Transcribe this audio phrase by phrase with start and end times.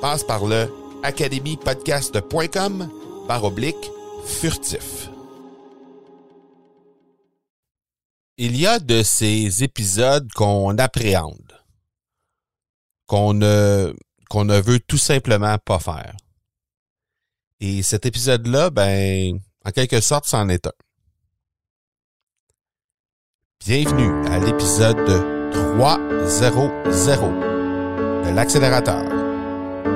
[0.00, 2.88] Passe par le academypodcast.com
[3.26, 3.90] par oblique
[4.24, 5.10] furtif.
[8.38, 11.52] Il y a de ces épisodes qu'on appréhende,
[13.06, 13.92] qu'on ne,
[14.34, 16.16] ne veut tout simplement pas faire.
[17.60, 20.72] Et cet épisode-là, ben, en quelque sorte, c'en est un.
[23.60, 24.96] Bienvenue à l'épisode
[25.52, 26.70] 300
[28.24, 29.19] de l'accélérateur.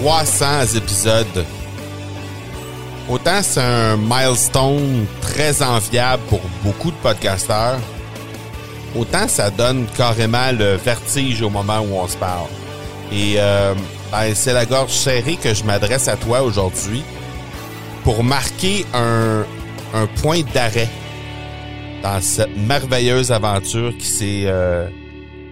[0.00, 1.44] 300 épisodes
[3.08, 7.80] Autant c'est un milestone très enviable pour beaucoup de podcasteurs,
[8.96, 12.46] autant ça donne carrément le vertige au moment où on se parle.
[13.10, 13.74] Et euh,
[14.12, 17.02] ben, c'est la gorge serrée que je m'adresse à toi aujourd'hui
[18.04, 19.44] pour marquer un,
[20.22, 20.88] point d'arrêt
[22.04, 24.86] dans cette merveilleuse aventure qui s'est euh,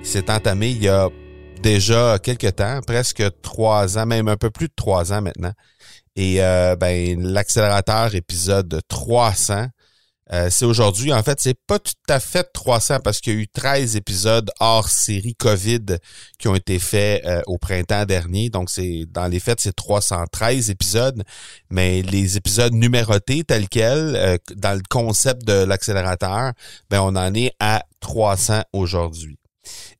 [0.04, 1.08] s'est entamée il y a
[1.66, 5.52] déjà quelques temps, presque trois ans, même un peu plus de trois ans maintenant.
[6.14, 9.66] Et euh, ben l'accélérateur épisode 300,
[10.32, 11.12] euh, c'est aujourd'hui.
[11.12, 14.48] En fait, c'est pas tout à fait 300 parce qu'il y a eu 13 épisodes
[14.60, 15.98] hors série COVID
[16.38, 18.48] qui ont été faits euh, au printemps dernier.
[18.48, 21.24] Donc, c'est dans les faits, c'est 313 épisodes.
[21.68, 26.52] Mais les épisodes numérotés tels quels, dans le concept de l'accélérateur,
[26.90, 29.40] ben on en est à 300 aujourd'hui.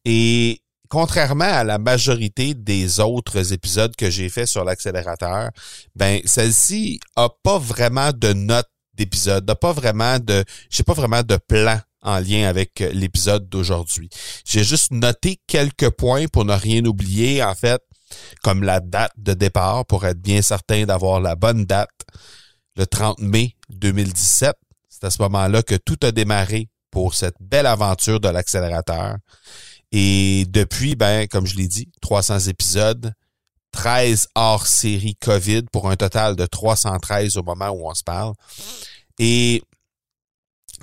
[0.05, 5.51] Et contrairement à la majorité des autres épisodes que j'ai fait sur l'accélérateur,
[5.95, 11.23] ben celle-ci a pas vraiment de notes d'épisode, n'a pas vraiment de, j'ai pas vraiment
[11.23, 14.09] de plan en lien avec l'épisode d'aujourd'hui.
[14.45, 17.83] J'ai juste noté quelques points pour ne rien oublier, en fait,
[18.43, 21.91] comme la date de départ pour être bien certain d'avoir la bonne date,
[22.77, 24.55] le 30 mai 2017.
[24.89, 29.17] C'est à ce moment-là que tout a démarré pour cette belle aventure de l'accélérateur.
[29.93, 33.13] Et depuis, ben, comme je l'ai dit, 300 épisodes,
[33.73, 38.35] 13 hors série COVID pour un total de 313 au moment où on se parle.
[39.19, 39.63] Et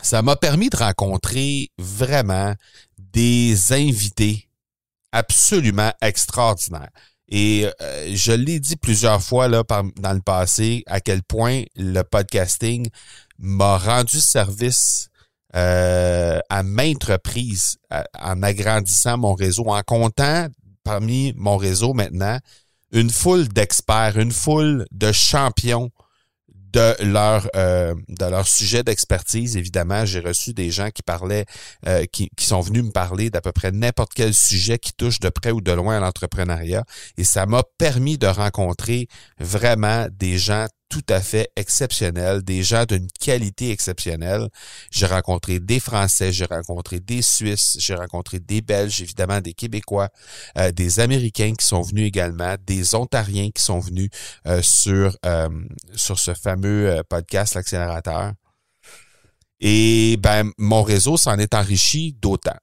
[0.02, 2.56] ça m'a permis de rencontrer vraiment
[2.98, 4.50] des invités
[5.12, 6.90] absolument extraordinaires.
[7.30, 9.64] Et euh, je l'ai dit plusieurs fois là,
[9.98, 12.88] dans le passé à quel point le podcasting
[13.40, 15.10] m'a rendu service
[15.56, 17.78] euh, à maintes reprises
[18.20, 20.48] en agrandissant mon réseau, en comptant
[20.84, 22.40] parmi mon réseau maintenant
[22.92, 25.90] une foule d'experts, une foule de champions
[26.74, 29.58] de leur euh, de leur sujet d'expertise.
[29.58, 31.46] Évidemment, j'ai reçu des gens qui parlaient,
[31.88, 35.20] euh, qui, qui sont venus me parler d'à peu près n'importe quel sujet qui touche
[35.20, 36.84] de près ou de loin à l'entrepreneuriat.
[37.18, 39.08] Et ça m'a permis de rencontrer
[39.40, 44.48] vraiment des gens tout à fait exceptionnels, des gens d'une qualité exceptionnelle.
[44.92, 50.10] J'ai rencontré des Français, j'ai rencontré des Suisses, j'ai rencontré des Belges, évidemment des Québécois,
[50.56, 54.12] euh, des Américains qui sont venus également, des Ontariens qui sont venus
[54.46, 55.50] euh, sur, euh,
[55.96, 58.34] sur ce fameux podcast, l'accélérateur.
[59.62, 62.60] Et ben mon réseau s'en est enrichi d'autant.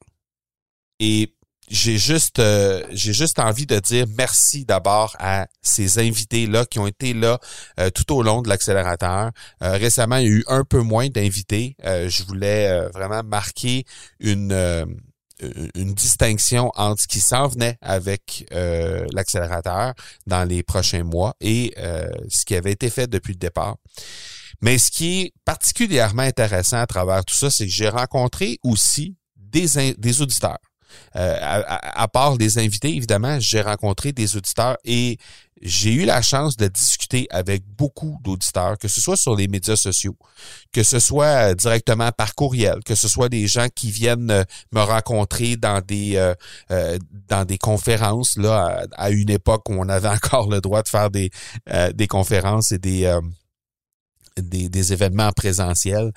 [1.01, 1.35] Et
[1.71, 6.81] j'ai juste euh, j'ai juste envie de dire merci d'abord à ces invités là qui
[6.81, 7.39] ont été là
[7.79, 9.31] euh, tout au long de l'accélérateur.
[9.63, 11.77] Euh, récemment, il y a eu un peu moins d'invités.
[11.85, 13.85] je voulais vraiment marquer
[14.19, 14.99] une
[15.75, 18.47] une distinction entre ce qui s'en venait avec
[19.13, 19.95] l'accélérateur
[20.27, 21.75] dans les prochains mois et
[22.29, 23.77] ce qui avait été fait depuis le départ.
[24.61, 29.17] Mais ce qui est particulièrement intéressant à travers tout ça, c'est que j'ai rencontré aussi
[29.37, 30.59] des, des auditeurs
[31.17, 35.19] euh, à, part des invités, évidemment, j'ai rencontré des auditeurs et
[35.63, 39.77] j'ai eu la chance de discuter avec beaucoup d'auditeurs, que ce soit sur les médias
[39.77, 40.17] sociaux,
[40.73, 44.45] que ce soit euh, directement par courriel, que ce soit des gens qui viennent euh,
[44.73, 46.35] me rencontrer dans des
[47.29, 51.11] dans des conférences là à, une époque où on avait encore le droit de faire
[51.11, 51.31] des
[51.95, 53.13] des conférences et des
[54.41, 56.13] des, des événements présentiels.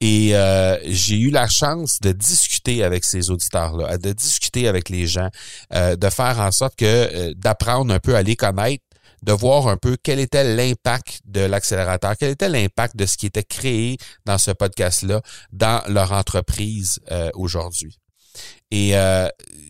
[0.00, 5.06] Et euh, j'ai eu la chance de discuter avec ces auditeurs-là, de discuter avec les
[5.06, 5.30] gens,
[5.72, 8.84] euh, de faire en sorte que euh, d'apprendre un peu à les connaître,
[9.22, 13.26] de voir un peu quel était l'impact de l'accélérateur, quel était l'impact de ce qui
[13.26, 13.96] était créé
[14.26, 17.00] dans ce podcast-là dans leur entreprise
[17.32, 17.98] aujourd'hui.
[18.74, 19.28] Et euh,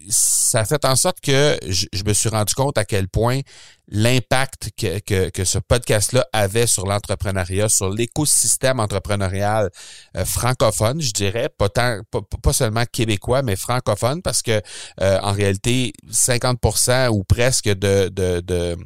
[0.08, 3.40] ça a fait en sorte que je, me suis rendu compte à quel point
[3.88, 9.68] l'impact que, que, que, ce podcast-là avait sur l'entrepreneuriat, sur l'écosystème entrepreneurial
[10.16, 12.00] euh, francophone, je dirais, pas, tant,
[12.42, 14.62] pas, seulement québécois, mais francophone, parce que
[15.02, 18.78] euh, en réalité, 50% ou presque de, de, de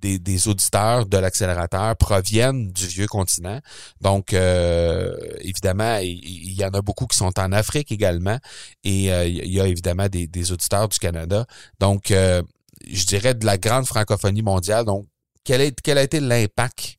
[0.00, 3.60] des, auditeurs de l'accélérateur proviennent du vieux continent.
[4.00, 8.38] Donc, euh, évidemment, il, y en a beaucoup qui sont en Afrique également.
[8.84, 11.46] Et euh, il y a évidemment des, auditeurs du Canada.
[11.80, 12.42] Donc, euh,
[12.86, 14.84] je dirais de la grande francophonie mondiale.
[14.84, 15.06] Donc,
[15.44, 16.96] quel, est, quel a été l'impact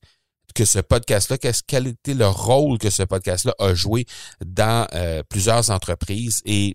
[0.56, 4.06] que ce podcast-là, quel a été le rôle que ce podcast-là a joué
[4.44, 4.88] dans
[5.30, 6.42] plusieurs entreprises?
[6.46, 6.74] Et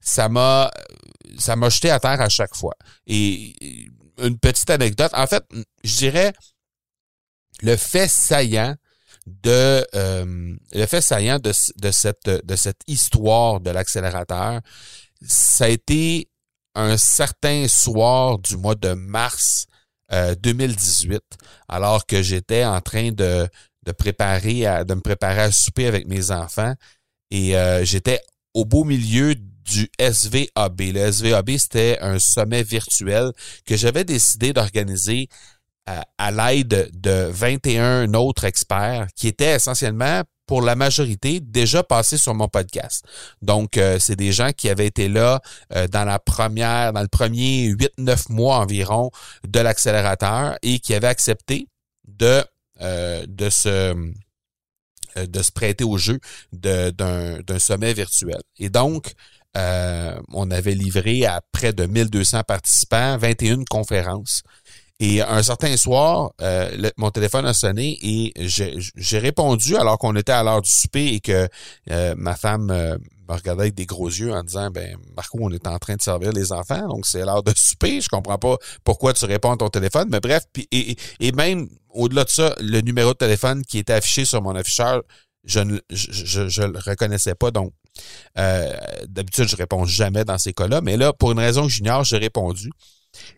[0.00, 0.70] ça m'a
[1.36, 2.74] ça m'a jeté à terre à chaque fois.
[3.06, 3.54] Et
[4.18, 5.10] une petite anecdote.
[5.14, 5.44] En fait,
[5.84, 6.32] je dirais
[7.62, 8.74] le fait saillant
[9.26, 14.60] de euh, le fait saillant de, cette de cette histoire de l'accélérateur,
[15.22, 16.28] ça a été
[16.74, 19.66] un certain soir du mois de mars
[20.10, 21.18] 2018, euh,
[21.68, 23.48] alors que j'étais en train de,
[23.84, 26.74] de préparer à, de me préparer à souper avec mes enfants
[27.30, 28.20] et euh, j'étais
[28.54, 29.34] au beau milieu
[29.66, 30.80] du SVAB.
[30.80, 33.32] Le SVAB, c'était un sommet virtuel
[33.66, 35.28] que j'avais décidé d'organiser
[35.88, 42.18] euh, à, l'aide de 21 autres experts qui étaient essentiellement pour la majorité déjà passés
[42.18, 43.04] sur mon podcast.
[43.42, 45.40] Donc, euh, c'est des gens qui avaient été là
[45.74, 49.10] euh, dans la première, dans le premier 8-9 mois environ
[49.46, 51.68] de l'accélérateur et qui avaient accepté
[52.06, 52.42] de,
[52.80, 54.12] de se
[55.16, 56.20] de se prêter au jeu
[56.52, 58.40] d'un sommet virtuel.
[58.58, 59.14] Et donc,
[59.56, 64.42] euh, on avait livré à près de 1200 participants, 21 conférences.
[64.98, 70.32] Et un certain soir, euh, mon téléphone a sonné et j'ai répondu alors qu'on était
[70.32, 71.48] à l'heure du souper et que
[71.90, 75.66] euh, ma femme me regardait avec des gros yeux en disant ben Marco, on est
[75.66, 78.00] en train de servir les enfants, donc c'est l'heure de souper.
[78.00, 80.96] Je comprends pas pourquoi tu réponds à ton téléphone, mais bref, et,
[81.32, 85.02] même au-delà de ça, le numéro de téléphone qui était affiché sur mon afficheur,
[85.44, 87.72] je ne le reconnaissais pas, donc
[88.38, 88.74] euh,
[89.08, 92.18] d'habitude, je réponds jamais dans ces cas-là, mais là, pour une raison que j'ignore, j'ai
[92.18, 92.70] répondu.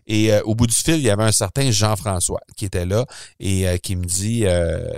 [0.07, 3.05] Et euh, au bout du fil, il y avait un certain Jean-François qui était là
[3.39, 4.43] et euh, qui me dit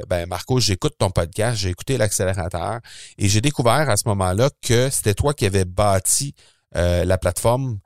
[0.07, 2.79] ben Marco, j'écoute ton podcast, j'ai écouté l'accélérateur
[3.19, 6.33] et j'ai découvert à ce moment-là que c'était toi qui avais bâti
[6.73, 7.79] la plateforme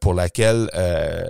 [0.00, 1.24] pour laquelle, euh,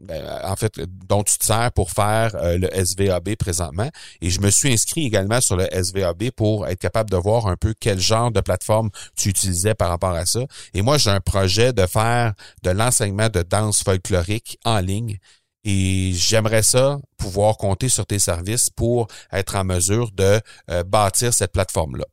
[0.00, 3.88] ben, en fait, dont tu te sers pour faire euh, le SVAB présentement.
[4.20, 7.56] Et je me suis inscrit également sur le SVAB pour être capable de voir un
[7.56, 10.40] peu quel genre de plateforme tu utilisais par rapport à ça.
[10.74, 15.18] Et moi, j'ai un projet de faire de l'enseignement de danse folklorique en ligne.
[15.64, 20.40] Et j'aimerais ça pouvoir compter sur tes services pour être en mesure de
[20.86, 22.04] bâtir cette plateforme-là.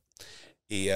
[0.69, 0.91] Et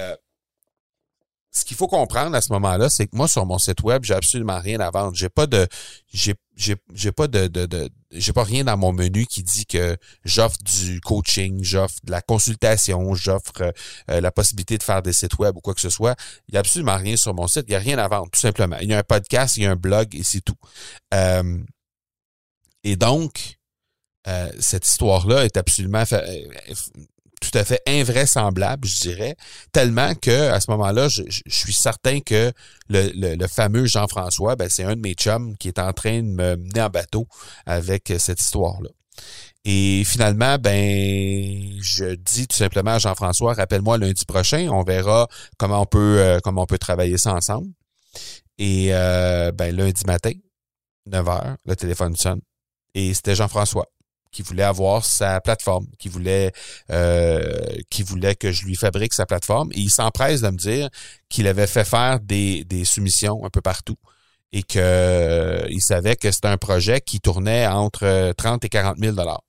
[1.54, 4.14] ce qu'il faut comprendre à ce moment-là, c'est que moi, sur mon site web, j'ai
[4.14, 5.14] absolument rien à vendre.
[5.14, 5.68] J'ai pas de,
[6.12, 10.58] j'ai, j'ai, pas de, de, j'ai pas rien dans mon menu qui dit que j'offre
[10.64, 13.52] du coaching, j'offre de la consultation, j'offre
[14.10, 16.16] euh, la possibilité de faire des sites web ou quoi que ce soit.
[16.48, 17.66] Il y a absolument rien sur mon site.
[17.68, 18.76] Il y a rien à vendre, tout simplement.
[18.82, 20.56] Il y a un podcast, il y a un blog et c'est tout.
[21.14, 21.58] Euh,
[22.82, 23.58] et donc,
[24.26, 26.04] euh, cette histoire-là est absolument
[27.50, 29.36] tout à fait invraisemblable, je dirais,
[29.72, 32.52] tellement que à ce moment-là, je, suis certain que
[32.88, 36.56] le, fameux Jean-François, ben, c'est un de mes chums qui est en train de me
[36.56, 37.26] mener en bateau
[37.66, 38.90] avec cette histoire-là.
[39.64, 45.80] Et finalement, ben, je dis tout simplement à Jean-François, rappelle-moi lundi prochain, on verra comment
[45.82, 47.68] on peut euh, comment on peut travailler ça ensemble.
[48.58, 50.32] Et euh, ben lundi matin,
[51.06, 52.40] 9 h, le téléphone sonne.
[52.94, 53.86] Et c'était Jean-François
[54.34, 56.52] qui voulait avoir sa plateforme, qui voulait
[56.90, 59.70] euh, qui voulait que je lui fabrique sa plateforme.
[59.72, 60.90] Et il s'empresse de me dire
[61.28, 63.96] qu'il avait fait faire des, des soumissions un peu partout
[64.52, 64.82] et qu'il
[65.70, 69.42] il savait que c'était un projet qui tournait entre 30 et 40 000 dollars.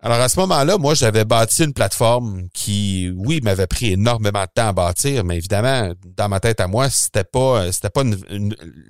[0.00, 4.50] Alors à ce moment-là, moi, j'avais bâti une plateforme qui, oui, m'avait pris énormément de
[4.54, 8.04] temps à bâtir, mais évidemment, dans ma tête à moi, c'était pas, c'était pas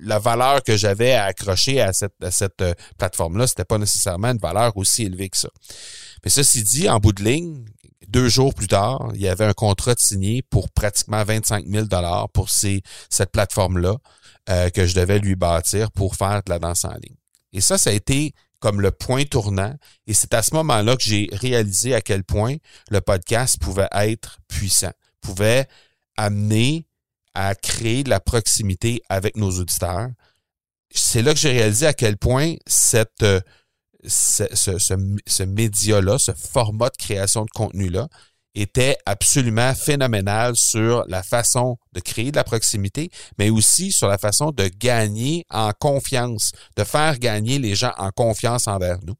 [0.01, 4.29] la valeur que j'avais à accrocher à cette, à cette euh, plateforme-là, c'était pas nécessairement
[4.29, 5.49] une valeur aussi élevée que ça.
[6.23, 7.65] Mais ceci dit, en bout de ligne,
[8.07, 12.29] deux jours plus tard, il y avait un contrat signé pour pratiquement 25 000 dollars
[12.29, 13.95] pour ces, cette plateforme-là
[14.49, 17.15] euh, que je devais lui bâtir pour faire de la danse en ligne.
[17.51, 19.73] Et ça, ça a été comme le point tournant.
[20.07, 22.55] Et c'est à ce moment-là que j'ai réalisé à quel point
[22.89, 25.67] le podcast pouvait être puissant, pouvait
[26.17, 26.85] amener
[27.33, 30.09] à créer de la proximité avec nos auditeurs.
[30.91, 33.39] C'est là que j'ai réalisé à quel point cette, euh,
[34.05, 34.77] ce, ce,
[35.27, 38.07] ce média-là, ce format de création de contenu-là,
[38.55, 44.17] était absolument phénoménal sur la façon de créer de la proximité, mais aussi sur la
[44.17, 49.15] façon de gagner en confiance, de faire gagner les gens en confiance envers nous.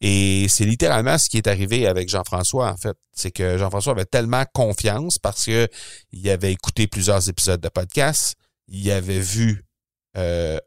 [0.00, 2.96] Et c'est littéralement ce qui est arrivé avec Jean-François, en fait.
[3.12, 5.68] C'est que Jean-François avait tellement confiance parce que
[6.12, 8.36] il avait écouté plusieurs épisodes de podcast,
[8.68, 9.64] il avait vu
[10.16, 10.58] euh,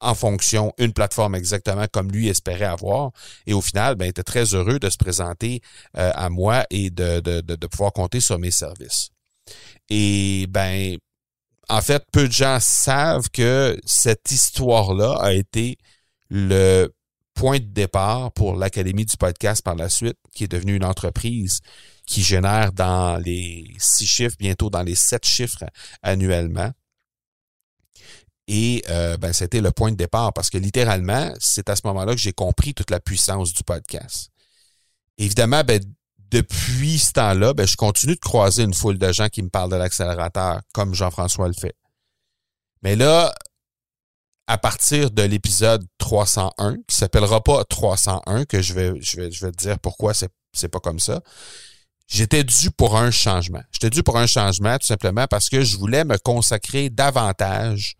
[0.00, 3.12] en fonction une plateforme exactement comme lui espérait avoir.
[3.46, 5.60] Et au final, ben, il était très heureux de se présenter
[5.96, 9.10] euh, à moi et de, de, de, pouvoir compter sur mes services.
[9.88, 10.96] Et ben,
[11.68, 15.76] en fait, peu de gens savent que cette histoire-là a été
[16.28, 16.88] le
[17.34, 21.60] point de départ pour l'Académie du podcast par la suite, qui est devenue une entreprise
[22.06, 25.64] qui génère dans les six chiffres, bientôt dans les sept chiffres
[26.02, 26.72] annuellement.
[28.52, 32.14] Et euh, ben, c'était le point de départ parce que littéralement, c'est à ce moment-là
[32.14, 34.32] que j'ai compris toute la puissance du podcast.
[35.18, 35.80] Évidemment, ben,
[36.32, 39.70] depuis ce temps-là, ben, je continue de croiser une foule de gens qui me parlent
[39.70, 41.76] de l'accélérateur, comme Jean-François le fait.
[42.82, 43.32] Mais là,
[44.48, 49.46] à partir de l'épisode 301, qui s'appellera pas 301, que je vais, je vais, je
[49.46, 51.20] vais te dire pourquoi c'est, c'est pas comme ça.
[52.08, 53.62] J'étais dû pour un changement.
[53.70, 57.94] J'étais dû pour un changement tout simplement parce que je voulais me consacrer davantage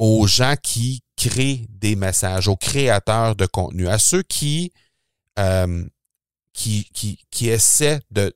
[0.00, 4.72] aux gens qui créent des messages, aux créateurs de contenu, à ceux qui,
[5.38, 5.86] euh,
[6.54, 8.34] qui, qui, qui essaient de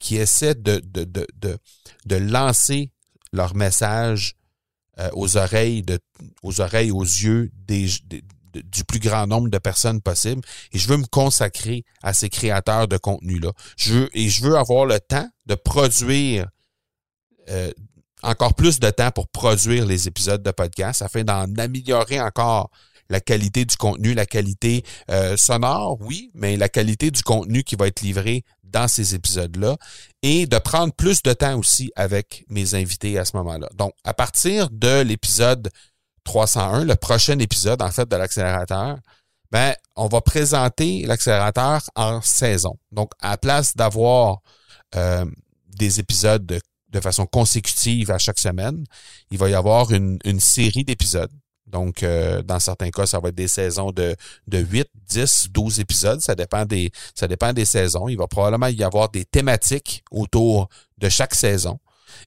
[0.00, 1.58] qui essaient de, de, de, de,
[2.06, 2.90] de lancer
[3.32, 4.34] leur message
[4.98, 6.00] euh, aux oreilles, de,
[6.42, 7.86] aux oreilles, aux yeux des,
[8.52, 10.42] du plus grand nombre de personnes possible.
[10.72, 13.52] Et je veux me consacrer à ces créateurs de contenu-là.
[13.76, 16.48] Je veux, et je veux avoir le temps de produire
[17.50, 17.70] euh,
[18.22, 22.70] encore plus de temps pour produire les épisodes de podcast afin d'en améliorer encore
[23.08, 27.74] la qualité du contenu, la qualité euh, sonore, oui, mais la qualité du contenu qui
[27.74, 29.76] va être livré dans ces épisodes-là
[30.22, 33.68] et de prendre plus de temps aussi avec mes invités à ce moment-là.
[33.74, 35.68] Donc, à partir de l'épisode
[36.24, 38.98] 301, le prochain épisode, en fait, de l'accélérateur,
[39.50, 42.78] ben, on va présenter l'accélérateur en saison.
[42.92, 44.40] Donc, à place d'avoir
[44.94, 45.24] euh,
[45.66, 46.60] des épisodes
[46.90, 48.84] de façon consécutive à chaque semaine.
[49.30, 51.30] Il va y avoir une, une série d'épisodes.
[51.66, 54.16] Donc, euh, dans certains cas, ça va être des saisons de,
[54.48, 56.20] de 8, 10, 12 épisodes.
[56.20, 58.08] Ça dépend des, ça dépend des saisons.
[58.08, 60.68] Il va probablement y avoir des thématiques autour
[60.98, 61.78] de chaque saison.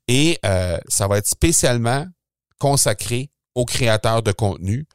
[0.07, 2.05] Et euh, ça va être spécialement
[2.57, 4.85] consacré aux créateurs de contenu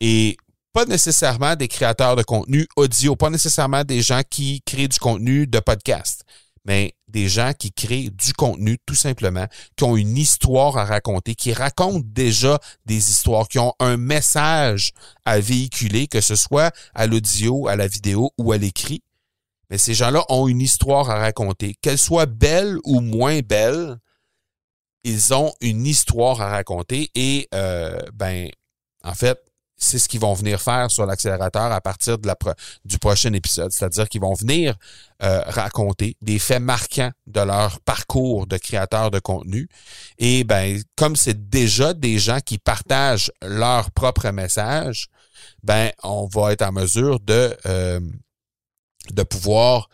[0.00, 0.36] et
[0.72, 5.46] pas nécessairement des créateurs de contenu audio, pas nécessairement des gens qui créent du contenu
[5.46, 6.24] de podcast
[6.64, 11.34] mais des gens qui créent du contenu tout simplement, qui ont une histoire à raconter,
[11.34, 14.92] qui racontent déjà des histoires, qui ont un message
[15.24, 19.02] à véhiculer, que ce soit à l'audio, à la vidéo ou à l'écrit.
[19.70, 21.74] Mais ces gens-là ont une histoire à raconter.
[21.80, 23.98] Qu'elle soit belle ou moins belle,
[25.04, 28.50] ils ont une histoire à raconter et euh, ben
[29.02, 29.40] en fait
[29.80, 32.36] c'est ce qu'ils vont venir faire sur l'accélérateur à partir de la
[32.84, 33.72] du prochain épisode.
[33.72, 34.76] C'est-à-dire qu'ils vont venir
[35.22, 39.68] euh, raconter des faits marquants de leur parcours de créateur de contenu.
[40.18, 45.08] Et ben, comme c'est déjà des gens qui partagent leur propre message,
[45.62, 48.00] ben, on va être en mesure de, euh,
[49.10, 49.88] de pouvoir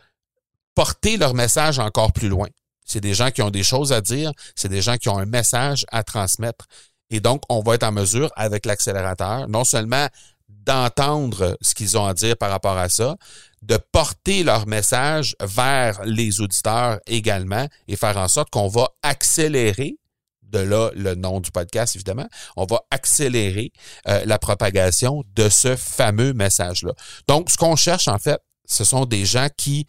[0.75, 2.49] porter leur message encore plus loin.
[2.85, 5.27] C'est des gens qui ont des choses à dire, c'est des gens qui ont un
[5.27, 6.67] message à transmettre.
[7.11, 10.09] Et donc, on va être en mesure, avec l'accélérateur, non seulement
[10.49, 13.17] d'entendre ce qu'ils ont à dire par rapport à ça,
[13.63, 19.97] de porter leur message vers les auditeurs également et faire en sorte qu'on va accélérer
[20.43, 23.73] de là le nom du podcast, évidemment, on va accélérer
[24.09, 26.93] euh, la propagation de ce fameux message-là.
[27.29, 29.87] Donc, ce qu'on cherche, en fait, ce sont des gens qui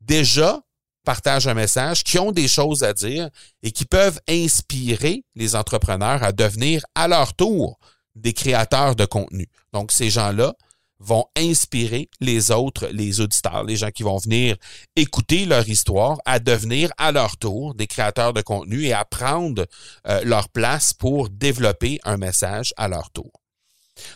[0.00, 0.60] déjà
[1.04, 3.28] partagent un message, qui ont des choses à dire
[3.62, 7.78] et qui peuvent inspirer les entrepreneurs à devenir à leur tour
[8.14, 9.48] des créateurs de contenu.
[9.72, 10.54] Donc, ces gens-là
[11.00, 14.56] vont inspirer les autres, les auditeurs, les gens qui vont venir
[14.96, 19.66] écouter leur histoire, à devenir à leur tour des créateurs de contenu et à prendre
[20.06, 23.32] euh, leur place pour développer un message à leur tour.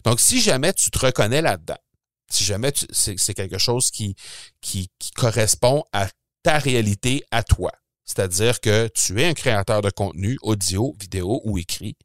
[0.05, 1.79] Donc, si jamais tu te reconnais là-dedans,
[2.31, 4.15] si jamais c'est quelque chose qui,
[4.61, 6.09] qui, qui correspond à
[6.43, 7.73] ta réalité, à toi,
[8.05, 11.97] c'est-à-dire que tu es un créateur de contenu audio, vidéo ou écrit,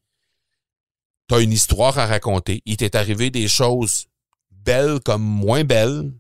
[1.29, 4.05] tu as une histoire à raconter, il t'est arrivé des choses
[4.51, 6.11] belles comme moins belles,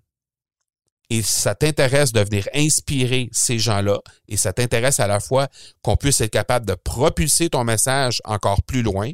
[1.09, 5.47] et ça t'intéresse de venir inspirer ces gens-là, et ça t'intéresse à la fois
[5.81, 9.11] qu'on puisse être capable de propulser ton message encore plus loin,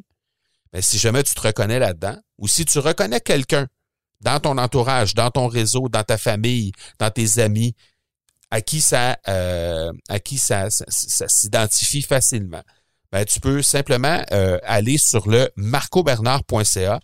[0.71, 3.67] mais si jamais tu te reconnais là-dedans, ou si tu reconnais quelqu'un
[4.21, 7.75] dans ton entourage, dans ton réseau, dans ta famille, dans tes amis,
[8.51, 12.63] à qui ça, euh, à qui ça, s'identifie facilement,
[13.11, 16.99] ben, tu peux simplement euh, aller sur le marcobernard.ca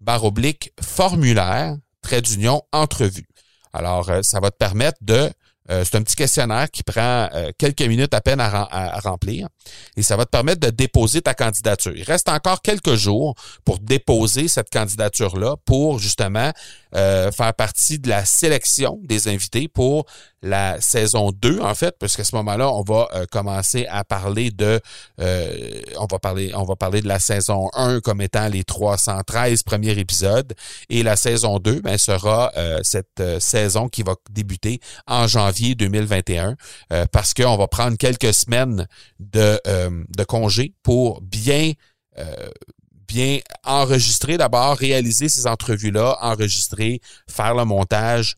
[0.00, 3.26] barre oblique formulaire, trait d'union, entrevue.
[3.72, 5.30] Alors, euh, ça va te permettre de
[5.68, 9.48] c'est un petit questionnaire qui prend quelques minutes à peine à, remplir
[9.96, 11.92] et ça va te permettre de déposer ta candidature.
[11.96, 16.52] Il reste encore quelques jours pour déposer cette candidature-là pour justement
[16.94, 20.06] euh, faire partie de la sélection des invités pour
[20.42, 24.80] la saison 2, en fait, parce qu'à ce moment-là, on va commencer à parler de
[25.18, 29.96] on va parler on va parler de la saison 1 comme étant les 313 premiers
[29.98, 30.52] épisodes.
[30.90, 32.50] Et la saison 2 ben, sera
[32.82, 36.56] cette saison qui va débuter en janvier 2021
[36.92, 38.86] euh, parce qu'on va prendre quelques semaines
[39.18, 41.72] de, euh, de congé pour bien
[42.18, 42.50] euh,
[43.12, 48.36] bien enregistrer d'abord, réaliser ces entrevues-là, enregistrer, faire le montage,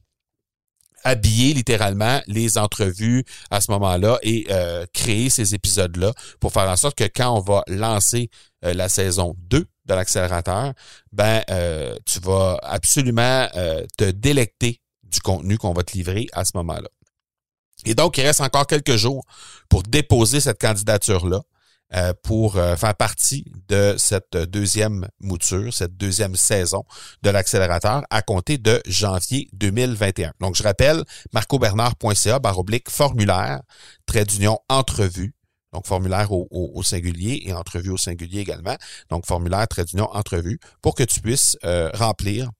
[1.04, 4.48] habiller littéralement les entrevues à ce moment-là et
[4.92, 8.30] créer ces épisodes-là pour faire en sorte que quand on va lancer
[8.62, 10.72] la saison 2 de l'accélérateur,
[11.12, 11.42] ben
[12.06, 13.46] tu vas absolument
[13.98, 16.88] te délecter du contenu qu'on va te livrer à ce moment-là.
[17.84, 19.24] Et donc, il reste encore quelques jours
[19.68, 21.40] pour déposer cette candidature-là euh,
[22.22, 26.84] pour euh, faire partie de cette deuxième mouture, cette deuxième saison
[27.22, 30.32] de l'accélérateur à compter de janvier 2021.
[30.40, 33.60] Donc, je rappelle, marcobernard.ca baroblique formulaire,
[34.06, 35.34] trait d'union entrevue,
[35.72, 38.76] donc formulaire au, singulier et entrevue au singulier également.
[39.10, 42.50] Donc, formulaire, trait d'union, entrevue, pour que tu puisses euh, remplir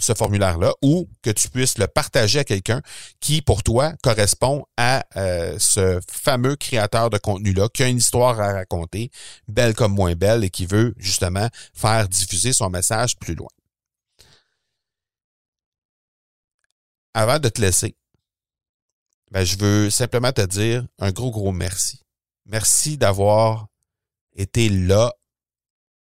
[0.00, 2.82] ce formulaire-là ou que tu puisses le partager à quelqu'un
[3.20, 8.40] qui, pour toi, correspond à euh, ce fameux créateur de contenu-là, qui a une histoire
[8.40, 9.10] à raconter,
[9.46, 13.50] belle comme moins belle, et qui veut justement faire diffuser son message plus loin.
[17.14, 17.96] Avant de te laisser,
[19.30, 22.00] ben, je veux simplement te dire un gros, gros merci.
[22.46, 23.66] Merci d'avoir
[24.34, 25.12] été là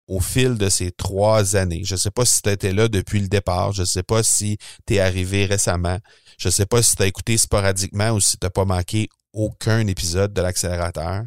[0.07, 1.83] au fil de ces trois années.
[1.83, 3.71] Je ne sais pas si tu là depuis le départ.
[3.73, 5.99] Je ne sais pas si tu es arrivé récemment.
[6.37, 9.09] Je ne sais pas si tu as écouté sporadiquement ou si tu n'as pas manqué
[9.33, 11.23] aucun épisode de l'accélérateur.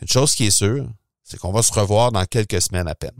[0.00, 0.88] Une chose qui est sûre,
[1.22, 3.18] c'est qu'on va se revoir dans quelques semaines à peine.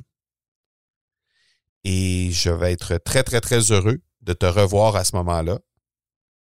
[1.85, 5.59] Et je vais être très, très, très heureux de te revoir à ce moment-là.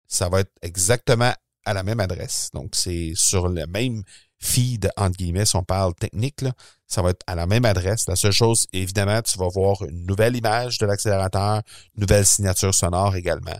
[0.08, 1.32] Ça va être exactement
[1.64, 2.50] à la même adresse.
[2.52, 4.02] Donc, c'est sur le même
[4.38, 6.52] feed, entre guillemets, si on parle technique, là,
[6.86, 8.06] ça va être à la même adresse.
[8.06, 11.62] La seule chose, évidemment, tu vas voir une nouvelle image de l'accélérateur,
[11.94, 13.58] une nouvelle signature sonore également.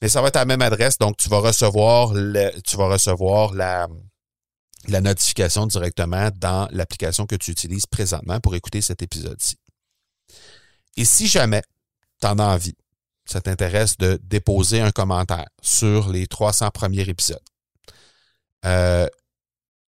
[0.00, 2.88] Mais ça va être à la même adresse, donc tu vas recevoir le, tu vas
[2.88, 3.88] recevoir la,
[4.88, 9.56] la notification directement dans l'application que tu utilises présentement pour écouter cet épisode-ci.
[10.96, 11.62] Et si jamais
[12.20, 12.76] tu en as envie,
[13.24, 17.38] ça t'intéresse de déposer un commentaire sur les 300 premiers épisodes,
[18.66, 19.08] euh,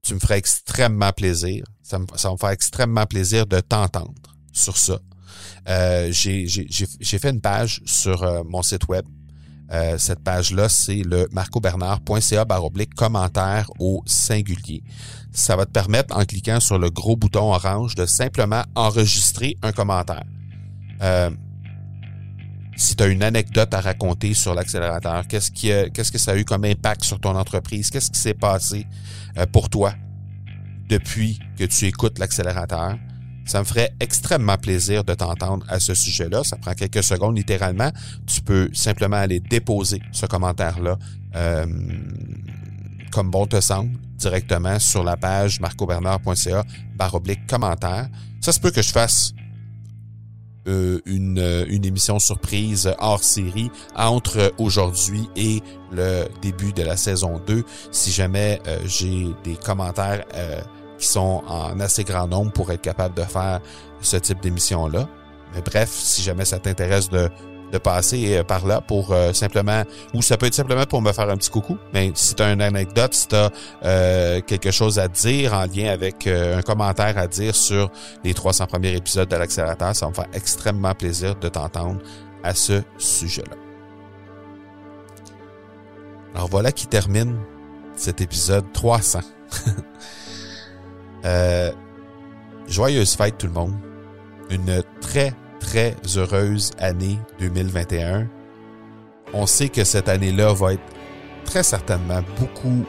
[0.05, 1.65] tu me ferais extrêmement plaisir.
[1.83, 4.15] Ça me, ça me faire extrêmement plaisir de t'entendre
[4.53, 4.99] sur ça.
[5.69, 9.05] Euh, j'ai fait une page sur euh, mon site web.
[9.73, 14.85] Euh, cette page-là, c'est le marcobernard.ca baroblique commentaire au singulier.
[15.33, 19.73] Ça va te permettre, en cliquant sur le gros bouton orange, de simplement enregistrer un
[19.73, 20.25] commentaire.
[22.77, 26.65] Si tu as une anecdote à raconter sur l'accélérateur, qu'est-ce que ça a eu comme
[26.65, 28.87] impact sur ton entreprise, qu'est-ce qui s'est passé
[29.39, 29.95] euh, pour toi
[30.89, 32.99] depuis que tu écoutes l'accélérateur,
[33.47, 36.45] Ça me ferait extrêmement plaisir de t'entendre à ce sujet-là.
[36.45, 37.91] Ça prend quelques secondes littéralement.
[38.27, 40.99] Tu peux simplement aller déposer ce commentaire-là
[41.37, 41.67] euh,
[43.15, 46.65] comme bon te semble directement sur la page marcobernard.ca
[46.97, 48.09] baroblique commentaire.
[48.41, 49.33] Ça se peut que je fasse
[50.67, 56.97] euh, une, euh, une émission surprise hors série entre aujourd'hui et le début de la
[56.97, 57.65] saison 2.
[57.91, 60.25] Si jamais euh, j'ai des commentaires
[60.99, 63.61] qui sont en assez grand nombre pour être capable de faire
[64.01, 65.09] ce type d'émission-là.
[65.55, 67.31] Mais bref, si jamais ça t'intéresse de
[67.75, 69.83] de passer euh, par là pour euh, simplement,
[70.15, 71.77] ou ça peut être simplement pour me faire un petit coucou.
[71.93, 73.51] Mais si tu as une anecdote, si tu as
[73.85, 77.91] euh, quelque chose à dire en lien avec un commentaire à dire sur
[78.23, 82.01] les 300 premiers épisodes de l'accélérateur, ça me faire extrêmement plaisir de t'entendre
[82.45, 83.57] à ce sujet-là.
[86.35, 87.37] Alors voilà qui termine
[87.97, 89.21] cet épisode 300.
[91.25, 91.73] euh,
[92.69, 93.75] joyeuse fête tout le monde.
[94.51, 95.35] Une très
[95.65, 98.29] très heureuse année 2021.
[99.33, 100.83] On sait que cette année-là va être
[101.45, 102.85] très certainement beaucoup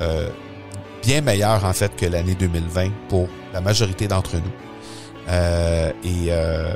[0.00, 0.28] euh,
[1.02, 4.42] bien meilleure en fait que l'année 2020 pour la majorité d'entre nous.
[5.28, 6.74] Euh, euh,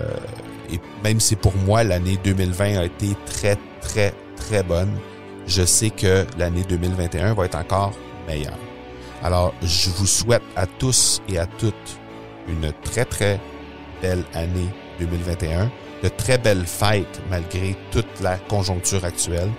[0.72, 4.92] et, même si pour moi l'année 2020 a été très très très bonne,
[5.46, 7.92] je sais que l'année 2021 va être encore
[8.26, 8.58] meilleure.
[9.22, 11.74] Alors je vous souhaite à tous et à toutes
[12.48, 13.38] une très très
[14.00, 15.70] belle année 2021.
[16.02, 19.50] De très belles fêtes malgré toute la conjoncture actuelle.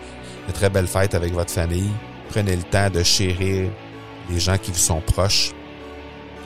[0.47, 1.91] De très belles fêtes avec votre famille.
[2.29, 3.69] Prenez le temps de chérir
[4.29, 5.51] les gens qui vous sont proches.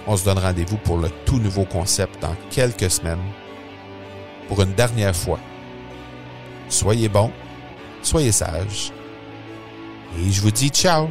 [0.07, 3.23] On se donne rendez-vous pour le tout nouveau concept dans quelques semaines.
[4.47, 5.39] Pour une dernière fois.
[6.69, 7.31] Soyez bons,
[8.01, 8.91] soyez sages.
[10.17, 11.09] Et je vous dis ciao